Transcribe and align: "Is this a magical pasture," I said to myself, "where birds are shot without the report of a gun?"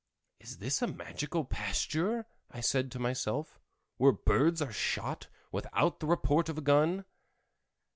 "Is 0.39 0.57
this 0.57 0.81
a 0.81 0.87
magical 0.87 1.45
pasture," 1.45 2.25
I 2.49 2.59
said 2.59 2.89
to 2.91 2.97
myself, 2.97 3.59
"where 3.97 4.11
birds 4.11 4.59
are 4.59 4.73
shot 4.73 5.27
without 5.51 5.99
the 5.99 6.07
report 6.07 6.49
of 6.49 6.57
a 6.57 6.61
gun?" 6.61 7.05